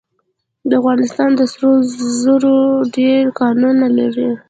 افغانستان 0.79 1.29
د 1.39 1.41
سرو 1.53 1.71
زرو 2.21 2.55
ډیر 2.95 3.23
کانونه 3.39 3.85
لري. 3.97 4.29